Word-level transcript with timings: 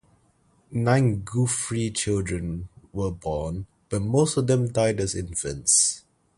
Nine 0.71 1.21
Guthrie 1.23 1.91
children 1.91 2.69
were 2.91 3.11
born, 3.11 3.67
but 3.89 4.01
most 4.01 4.35
of 4.35 4.47
them 4.47 4.69
died 4.71 4.99
as 4.99 5.13
infants. 5.13 6.05